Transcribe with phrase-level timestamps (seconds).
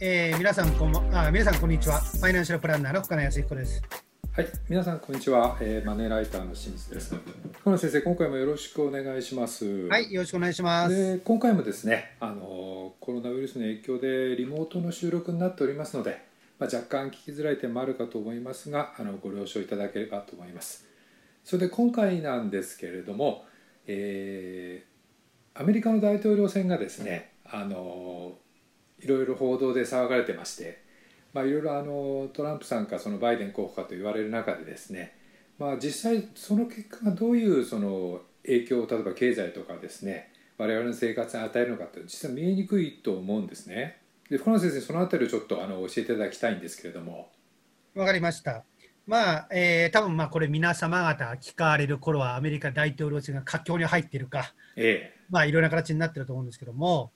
[0.00, 1.98] えー、皆さんこんばあ皆さんこんにちは。
[1.98, 3.82] ファイナンシャルプランナーの深野康彦です。
[4.30, 7.16] はい、皆さんこんにちは、えー、マネーライターの清水です。
[7.58, 9.88] 深野先生、今回もよろしくお願いします。
[9.88, 10.94] はい、よろしくお願いします。
[10.94, 16.22] で、今回もですね、あのコロナウイルスの影響でリモートの収録になっておりますので、
[16.60, 20.86] まあ、若干聞きづらい点もあるかと思いますが、あのご了承いただければと思います。
[21.42, 23.46] それで今回なんですけれども、
[23.88, 28.38] えー、アメリカの大統領選がですね、あの
[29.00, 30.82] いろいろ報道で騒がれてまして、
[31.32, 35.16] まあ、いろいろあのトランプさんかそのバイデン候補かと言われる中でですね、
[35.58, 44.00] まあ、実際その結果がどういうその影響を例えば経済とかですね我々の生活に与えるのかって実は見えにくいと思うんですね。
[44.28, 47.30] で深野先生そのあたりをちょっとあの教えていただきたいんですけれども。
[47.94, 48.64] わかりました。
[49.06, 57.10] まあ、えー、多分まあこれ皆様方聞かれる頃はアメリカ大統領選が佳境に入っているか、ええ、まあいろんな形になってると思うんですけども、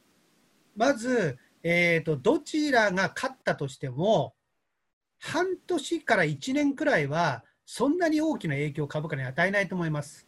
[0.74, 4.34] まず、えーと、どちらが勝ったとしても、
[5.20, 10.26] 半年から1年くらいは、そんなに大きな影響を株価に与えないと思います。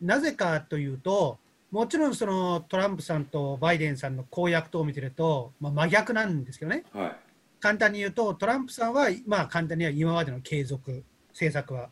[0.00, 1.38] なぜかというと、
[1.70, 7.16] もちろんそのトランプさんとバイデンさんの公約等を見てると、まあ、真逆なんですけどね、はい、
[7.60, 11.90] 簡単に言うと、トランプさんは、まあ、簡単には今までの継続、政策は、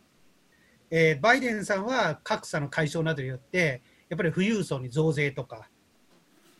[0.90, 5.68] えー、バイデンさんは格差の解消などによって、やっぱり富裕層に増税とか、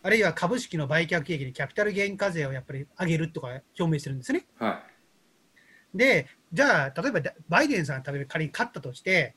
[0.06, 4.46] あるいは株式の売却益にキャピタルゲイン課税をやっぱり上げるとか表明してるんですね。
[4.56, 4.84] は
[5.94, 9.34] い、で、じゃあ、例えばバイデンさんが仮に勝ったとして、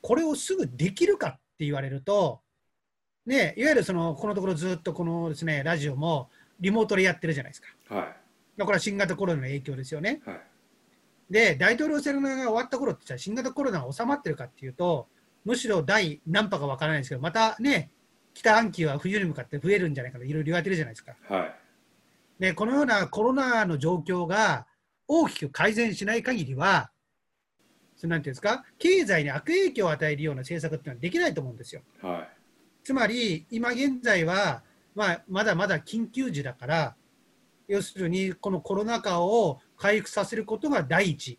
[0.00, 2.40] これをすぐできるかって言われると、
[3.26, 7.68] ね、いわゆるそのこのところずっとこのです、ね、ラジオもリモートでやってるじゃないですか。
[7.92, 8.14] は
[8.56, 10.22] い、これは新型コロナの影響ですよね。
[10.24, 10.40] はい、
[11.30, 15.08] で、大統領選が終わった頃って新型コロナが収まってるかっていうと、
[15.44, 17.90] むしろ第何波かわからないですけど、またね、
[18.34, 21.14] 北半球は冬に向かって増えるんじゃないかといろいろ言われてるじゃないですか。
[21.28, 21.54] はい、
[22.38, 24.66] で、このようなコロナの状況が
[25.06, 26.90] 大きく改善しない限りは、
[27.96, 31.82] そなんていうんですか、経済に悪影響を与えるような政策っていうのはできないと思うんですよ。
[32.00, 32.28] はい、
[32.82, 34.62] つまり、今現在は、
[34.94, 36.96] まあ、まだまだ緊急時だから、
[37.68, 41.38] 要するにこのコロナ禍を回復させることが第一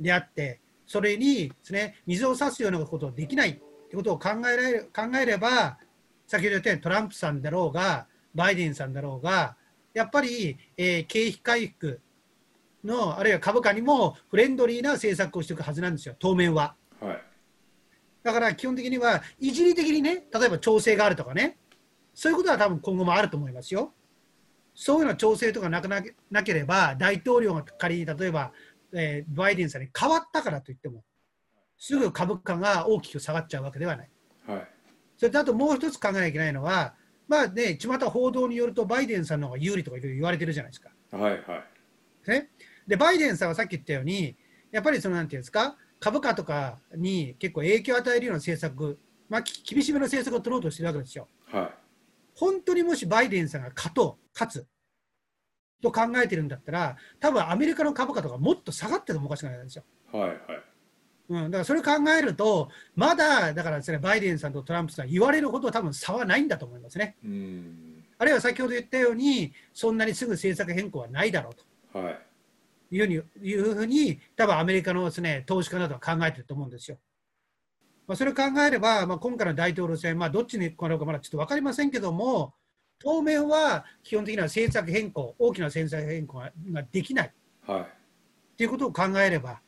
[0.00, 5.76] であって、それにです、ね、水を差すようなことはできないということを考えられ考えれば、
[6.26, 8.06] 先ほど言ったようにトランプさんだろうが、
[8.36, 9.56] バイデンさんだろうが、
[9.92, 12.00] やっぱり、えー、景気回復
[12.84, 16.76] の、あるいは株価にもフレンドリーな政策をしていくはずなんですよ、当面は。
[17.00, 17.22] はい、
[18.22, 21.58] だから基本的には、一時的にね、例えば調整があるとかね、
[22.14, 23.92] そういうことは多分今後もあると思いますよ。
[24.72, 26.00] そういうの調整とかなくな
[26.30, 28.52] なければ、大統領が仮に例えば、
[28.92, 31.02] えー、バイデンさんに変わったからといっても、
[31.80, 34.10] すぐ株価が大きく下がっちゃうわけではない。
[34.46, 34.68] はい、
[35.16, 36.94] それとあともう一つ考えなきゃいけないのは、
[37.26, 40.90] まあね、巷報道によるとバイデンさんの方が有利とかいろいろ言われてるじゃないですか。
[41.10, 41.40] はいはい
[42.28, 42.50] ね、
[42.86, 44.36] で、バイデンさんはさっき言ったように、
[44.70, 48.98] やっぱりそのなんていうんですか、株価とかに結構影響を与えるような政策、
[49.30, 51.28] まあ、厳しめの政策を取ろうとしてるわけですよ。
[51.46, 51.70] はい、
[52.34, 54.66] 本当にもしバイデンさんが勝とう、勝つ
[55.82, 59.84] と考えてるんだったら、多分アメリカの株価とかもっと下がっててもおかしくないんですよ。
[60.12, 60.69] はいはい
[61.30, 67.16] うん、だからそれを考えると、まだだからですね、バイデンさんとトランプさん言われるほど多分差はないんだと思いますね。
[67.24, 68.04] うん。
[68.18, 71.98] あるいは先ほど言ったように、そんなにすぐ政策変更はないだろうと。
[72.00, 72.18] はい。
[72.92, 76.98] いうふうに、いうふうに多分アメリカのですね、投資家などは考えてると思うんですよ。
[78.08, 82.54] まあ、それを考えれば、まあ、今回の大統領選、まあ、どっちになるかまだちょっと分かりませんけども、
[82.98, 86.52] 当面は基本的には政策変更、大きな政策変更が
[86.90, 87.32] できない。
[87.66, 87.86] はい。
[88.58, 89.62] ということを考えれば、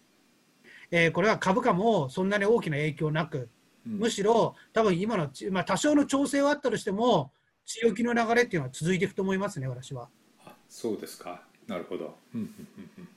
[0.92, 3.48] えー、これは株価もそんなに大きな影響なく、
[3.84, 3.98] うん。
[3.98, 7.32] むしろ多分今の、まあ、多少の調整はあったとしても、
[7.66, 10.08] 強気の流れっていうのは続いていくと思いますね、私は。
[10.44, 11.42] あそうですか。
[11.66, 12.46] なるほど、うんうん
[12.78, 13.08] うんうん。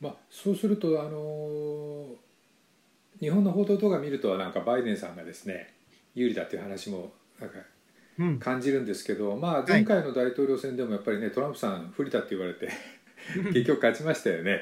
[0.00, 2.30] まあ、そうすると、あのー
[3.20, 5.74] 日本の報道とか見るとなんかバイデンさんがですね
[6.14, 7.56] 有利だっていう話もなんか
[8.18, 12.68] うん、感じるんですけど、まあ、前回の大統領選でもやっぱりねトランプさん不利だって言われて
[13.54, 14.60] 結局勝ちましたよね。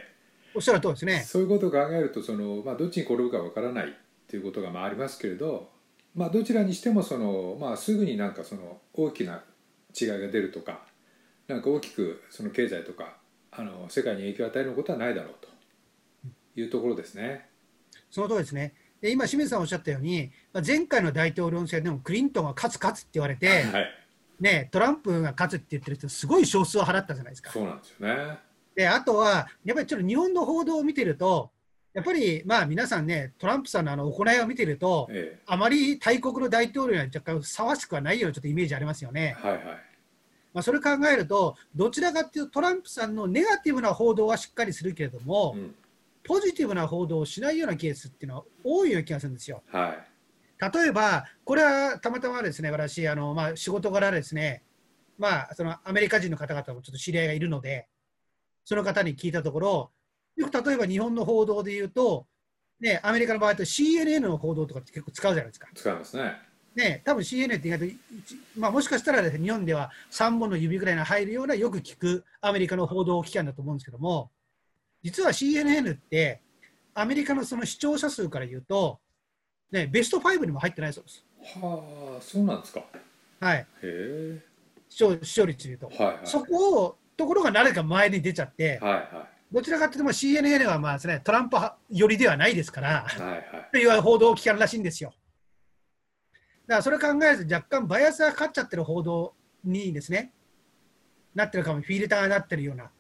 [0.55, 1.21] おっしゃる通りですね。
[1.27, 3.91] そういうことを考えるとその、まあ、どっちに転ぶかわからないっ
[4.27, 5.71] ていうことがまあありますけれど、
[6.15, 9.43] まあ、どちらにしてもその、まあ、すぐになんかその大きな
[9.99, 10.81] 違いが出るとか
[11.47, 13.17] なんか大きくその経済とか
[13.51, 15.49] あの世界に影響を与えることはないだろうと
[16.61, 17.49] いうところですね。
[18.11, 18.75] その通りですね。
[19.01, 23.87] で今、清水さんおっしゃったように、まあ前回の大統領選でもクリントンが勝つ勝つって言われて、はい、
[24.41, 27.51] ね、トランプが勝つって言ってる人、すごい少数を払ったじゃないですか。
[27.53, 28.39] そうなんですよね。
[28.79, 31.51] であとは、やっぱりちょっと日本の報道を見てると、
[31.93, 39.37] やっぱりまあ皆さんね、トランプさんのあの行いを見てると、えあまり大国の大統領には若干ふさわしくはないようなちょっとイメージありますよえね。
[39.37, 39.65] はいはい。
[40.55, 45.75] まあ、それ考えると、どちらかというとトランプさんのネガティブな報道はしっかりするけれども、うん、
[46.23, 49.65] ポジティブな報道をしないようなケースっていうのは多いような気がするんですよ。
[49.73, 49.97] は
[50.71, 54.63] い、例えば、これはたまたまですね、私、あのまあ、仕事柄ですね、
[55.19, 57.89] まあ、そのアメリカ人の方々もちょっと知り合いがいるので、
[58.69, 59.91] その方に聞いたところ、
[60.37, 62.27] よく例えば日本の報道で言うと、
[62.79, 65.69] ね、アメリカの場合と CNN の報道とかって結構使うじゃないですか。
[65.75, 66.37] 使いますね。
[66.75, 67.95] ね、多分 CNN って意外と、
[68.59, 74.31] まあ、もしかしたら、ね、日本では3本の指ぐらいの入るようなよく聞くアメリカの報道機関だと思うんですけども、
[75.03, 76.43] 実は CNN って
[76.93, 79.01] アメリカのその視聴者数から言うと、
[79.73, 81.25] ね、ベスト5にも入ってないそうです。
[81.59, 82.85] はあ、そうなんですか。
[83.41, 83.67] はい。
[83.83, 84.43] へ
[84.91, 89.09] 視聴視聴率で言うと、はいはい、そこをところが誰か前に出ちゃって、はいはい、
[89.53, 91.57] どちらかというと CNN はまあです、ね、トランプ
[91.91, 95.13] 寄りではないですから、はいはい、という報道機関らしいんですよ。
[96.69, 99.35] だからそれ考えると若干バイアスがかかっちゃってる報道
[99.65, 100.33] にですね、
[101.35, 102.91] なってるかも、フィルターになってるような。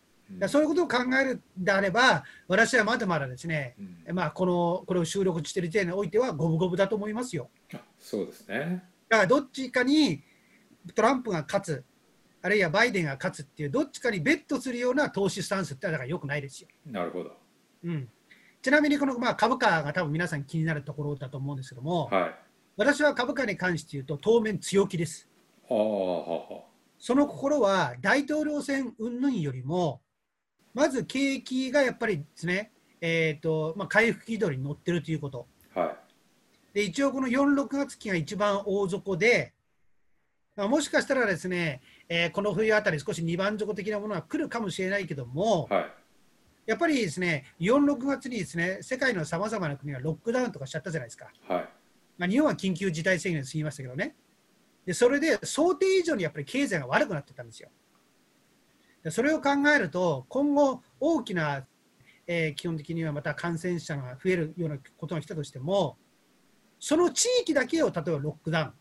[0.40, 3.76] うん、そういうことを考えるであれば、私はまだまだですね、
[4.08, 7.50] うん、まあ、このこれを収録している点においては、五分五分だと思いますよ。
[8.00, 10.22] そうですねだからどっちかに
[10.94, 11.84] トランプが勝つ、
[12.40, 16.68] あるいはバイデンが勝つっていう、どっちかにベットするような投資スタンスってだからよくないですよ。
[16.86, 17.32] なるほど、
[17.84, 18.08] うん、
[18.62, 22.48] ちなみにこの、まあ、株価が多分皆さん気になるところだと思うんですけども、はい
[22.78, 25.28] 私は株価に関して言うと、当面強気です。
[25.68, 25.74] そ
[27.08, 30.00] の心は大統領選云々よりも、
[30.74, 32.70] まず景気がやっぱりですね、
[33.00, 35.48] えーとまあ、回復軌道に乗ってるということ。
[35.74, 39.54] はい、で一応、この4、6月期が一番大底で、
[40.54, 45.92] まあ、もしかしたらですね、えー、この冬あたり少し2番底的なものが来るかもしれないけども、はい、
[46.66, 51.30] やっぱりですね、4、6月にですね、世界のさまざまな国がロックダウンとかしちゃったじゃないですか。
[51.46, 51.68] はい
[52.18, 54.16] まあ、日本は緊急事態宣言で過ぎましたけどね。
[54.84, 57.70] でそれで想定以上にやっぱり経済が悪くなってたんですよ。
[59.04, 61.64] でそれを考えると、今後、大きな、
[62.26, 65.96] えー、基本的にはまた感染者が増えるようなことが来たとしても、
[66.80, 68.72] その地域だけを例えばロックダウン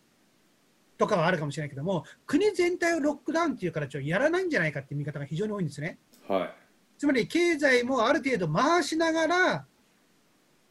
[0.98, 6.00] とかはあるかもしれないけども、国全体をロックダウンという形をやらないんじゃないかっていう見方が非常に多いんですね。
[6.28, 6.54] はい、
[6.98, 9.66] つまり経済もある程度回しながら、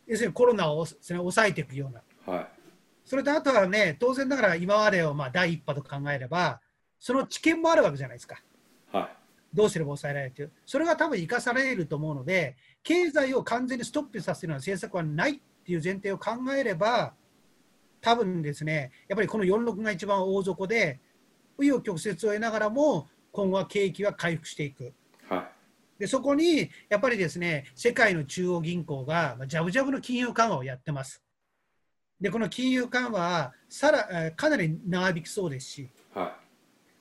[0.07, 1.93] 要するにコロナを抑えていくよう
[2.27, 2.49] な、はい、
[3.05, 6.61] それとあとはね、当然ながら今までをまあ第一波と考えれば、
[6.99, 8.43] その知見もあるわけじゃないですか。
[8.93, 9.09] はい、
[9.55, 17.15] どうすれば抑えられるという、それが多分生かされると思うので、経済を完全にストップさせるような政策はないっていう前提を考えれば、
[18.01, 21.01] 多分ですね、やっぱりこの46が一番大底で、
[21.59, 24.95] 紆余曲折を得ながらも、今後は景気は回復していく。
[25.29, 25.51] は
[25.99, 31.23] い、でそこにやっぱりですね世界の中央銀行がジャブジャブの金融緩和をやってます。
[32.19, 36.35] でこの金融緩和はさらかなり長引きそうですし、は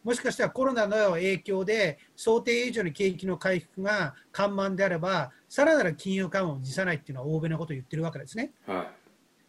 [0.03, 8.51] い、もしかしたらコロナの影響で想定以上に景気の回復が緩慢であれば、さらなる金融緩和を辞さないっていうのは欧米のことを言ってるわけですね。
[8.68, 8.88] はい、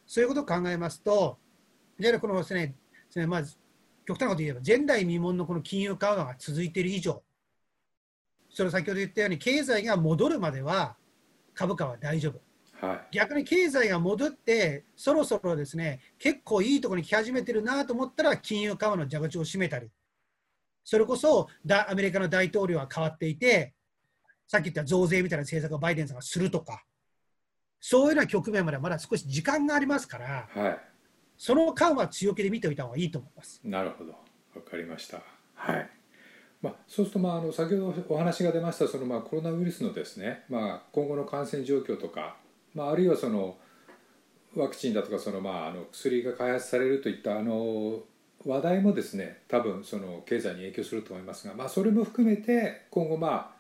[0.07, 1.39] そういうことを考えますと、
[1.99, 2.75] じゃあこのですね、で
[3.11, 3.57] すねまず
[4.07, 7.23] 極端なこと言えば、前代未聞のこの金融緩和が続いている以上、
[8.49, 10.97] それ先ほど言ったように、経済が戻るまでは
[11.55, 12.41] 株価は大丈夫。
[12.87, 19.89] はい、逆に経済が戻って、そろそろですね結構いいところに来始めてるなと思ったら、金融緩和の蛇口を閉めたり、
[20.85, 23.75] それこそアメリカの大統領は変わっていて、
[24.47, 26.85] さっき言った増税みたいな政策をバイデンさんがするとか、
[27.81, 30.79] そういうような局面までまだ少し時間がありますから、はい、
[31.37, 33.61] その間は強気で見ておいた方がいいと思います。
[33.65, 34.15] なるほど、
[34.55, 35.23] 分かりました。
[35.55, 35.91] はい
[36.63, 42.37] まあ、そうすると、まあ、あの先ほどお話が出ましたその、まあ、コロナウイルスのですね、まあ、今後の感染状況とか
[42.77, 43.57] まあ、あるいはその
[44.55, 48.01] ワクチンだとかその、まあ、あの薬が開発されるといったあの
[48.45, 53.51] 話題もですね多分その経済に影響すると思いますが、まあ、それも含めて今後まあ、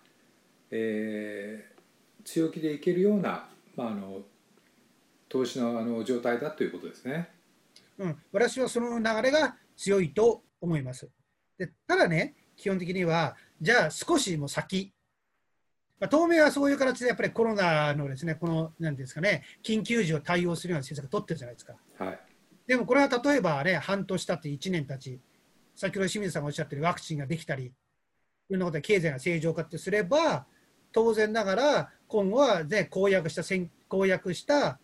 [0.71, 4.23] えー、強気でいけるような、まあ、あの
[5.29, 7.31] 投資のあの状態だということですね。
[7.99, 11.09] うん、私はその流れが強いと思います。
[11.59, 14.93] でただね、基本的には、じゃあ少しも先、
[15.99, 21.75] まあ、当面はそういう形でやっぱりコロナのですね、この、なんですかね、緊急時を対応するような政策を取ってるじゃないですか。
[21.99, 22.21] はい、
[22.67, 25.21] でもこれは例えばね、半年経って1年経ち、
[25.75, 27.73] 先ほど清水さんがおっしゃってるワクチンができたり、い
[28.51, 30.47] ろんなことで経済が正常化ってすれば、
[30.93, 33.43] 当然ながら今後は、ね、公約した
[33.89, 34.79] 公約した、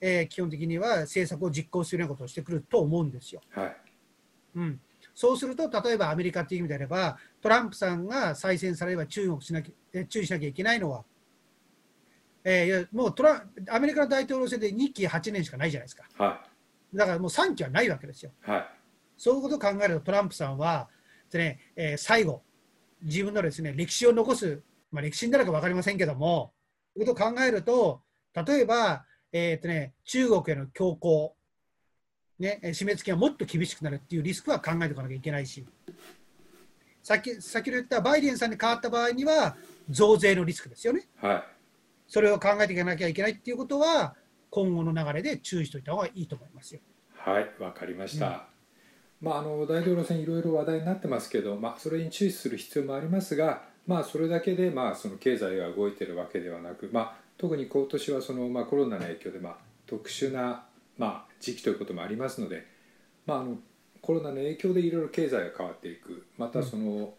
[0.00, 3.40] えー、基本的には政策を実行するようなことをしてくると思うんですよ。
[3.50, 3.76] はい
[4.54, 4.80] うん、
[5.14, 11.04] そうすると、例えばアメリカという意味であれば、トランプさんが再選されれば注目しなきゃ注意しなきゃいけないのは、
[12.44, 16.04] えー、もうトラアメリカの大統領選で2期8年しかないじゃないですか。
[16.16, 16.40] は
[16.92, 18.32] い、だからもう3期はないわけですよ。
[18.42, 18.66] はい、
[19.16, 20.88] そういうことを考えると、トランプさんは、
[21.32, 22.42] ねえー、最後、
[23.02, 24.60] 自分のですね歴史を残す、
[24.90, 26.57] まあ、歴史になるか分かりませんけども、と
[26.98, 28.02] いうことを考えると、
[28.34, 31.34] 例えば、えーとね、中国への強行、
[32.38, 35.66] ね、締め付けがもっと厳しくなるっていうリスクは考えておかなきゃいけないし、
[37.02, 39.56] さっき先ほど言ったバイデンさんに変わった場合には、
[39.88, 41.08] 増税のリスクですよね。
[41.16, 41.44] はい、
[42.06, 44.14] それを考えていかなきゃいけないっていうことは、
[44.50, 46.80] 今後の流れで注意しておいた方がいいと思いますよ。
[47.14, 48.48] はい、わかりました。
[49.20, 60.66] うん、まあ、あの大統領選いろいろ話題になってますけど、まあ、それに注意する必要もありますが、まあ、それだけで、まあ、その経済が動いてるわけではなく、まあ、特に今年はその、まあ、コロナの影響で、まあ、特殊な、
[60.98, 62.66] まあ、時期ということもありますので、
[63.26, 63.56] まあ、あの
[64.02, 67.14] コロナの影響でいろいろ経済が変わっていくまたその、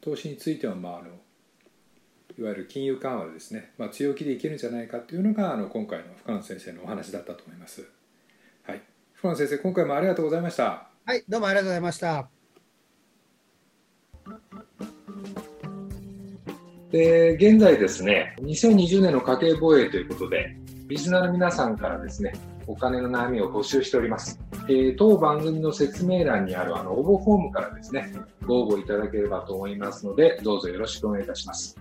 [0.00, 1.08] 投資については、まあ、あの
[2.38, 7.88] いわゆる金融緩和でですね、まあ、強気でいけるんじゃないかというのがあの今回の深野先生のお話だったと思います。
[8.62, 8.82] はい、
[9.14, 10.88] 深野先生今回もありがとうございました。
[11.04, 12.28] はいどうもありがとうございました。
[16.90, 20.56] で現在ですね2020年の家計防衛ということで
[20.88, 22.32] リスナーの皆さんからですね
[22.68, 24.38] お金の悩みを募集しております。
[24.68, 28.12] えー、当番組の説明欄にあるあの応募フォームからですね、
[28.46, 31.78] ご応募いただければと思いますので、どうぞよろしくお願いいたします。